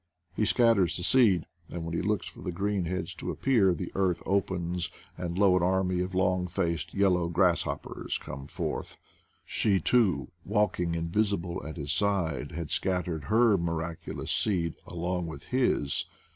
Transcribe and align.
He 0.35 0.45
scatters 0.45 0.97
the 0.97 1.03
seed, 1.03 1.45
and 1.69 1.85
when 1.85 1.93
he 1.93 2.01
looks 2.01 2.25
for 2.25 2.41
the 2.41 2.51
green 2.51 2.85
heads 2.85 3.13
to 3.13 3.29
appear, 3.29 3.71
the 3.75 3.91
earth 3.93 4.23
opens, 4.25 4.89
and 5.15 5.37
lo, 5.37 5.55
an 5.55 5.61
army 5.61 5.99
of 6.01 6.15
long 6.15 6.47
faced, 6.47 6.95
yellow 6.95 7.29
grasshoppers 7.29 8.17
come 8.17 8.47
forth 8.47 8.97
I 8.99 9.05
She, 9.45 9.79
too, 9.79 10.31
walking 10.43 10.95
invisible 10.95 11.63
at 11.67 11.77
his 11.77 11.93
side 11.93 12.51
had 12.53 12.71
scat 12.71 13.05
tered 13.05 13.25
her 13.25 13.59
miraculous 13.59 14.31
seed 14.31 14.73
along 14.87 15.27
with 15.27 15.43
his. 15.49 16.05